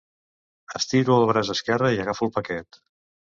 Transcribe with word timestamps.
Estiro 0.79 1.17
el 1.19 1.27
braç 1.33 1.51
esquerre 1.55 1.91
i 1.97 2.01
agafo 2.05 2.27
el 2.29 2.35
paquet. 2.39 2.81